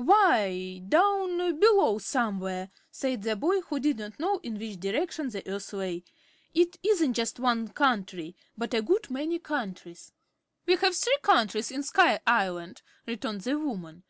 [0.00, 5.44] "Why, down below, somewhere," said the boy, who did not know in which direction the
[5.50, 6.04] Earth lay.
[6.54, 10.12] "It isn't just one country, but a good many countries."
[10.66, 14.04] "We have three countries in Sky Island," returned the woman.